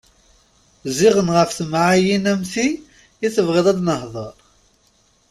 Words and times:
Ziɣen 0.97 1.27
ɣef 1.37 1.51
temɛayin 1.57 2.25
am 2.31 2.41
ti 2.51 2.67
i 3.25 3.27
tebɣiḍ 3.35 3.67
ad 3.71 3.79
nehder. 3.87 4.35